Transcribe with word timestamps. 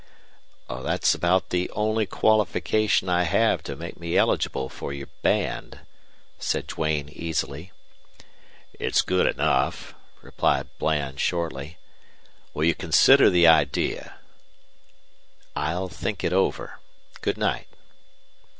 "That's 0.67 1.13
about 1.13 1.51
the 1.51 1.69
only 1.75 2.07
qualification 2.07 3.07
I 3.07 3.21
have 3.21 3.61
to 3.61 3.75
make 3.75 3.99
me 3.99 4.17
eligible 4.17 4.67
for 4.67 4.91
your 4.91 5.09
band," 5.21 5.81
said 6.39 6.65
Duane, 6.65 7.07
easily. 7.09 7.71
"It's 8.73 9.03
good 9.03 9.27
enough," 9.27 9.93
replied 10.23 10.67
Bland, 10.79 11.19
shortly. 11.19 11.77
"Will 12.55 12.63
you 12.63 12.73
consider 12.73 13.29
the 13.29 13.45
idea?" 13.45 14.15
"I'll 15.55 15.87
think 15.89 16.23
it 16.23 16.33
over. 16.33 16.79
Good 17.21 17.37
night." 17.37 17.67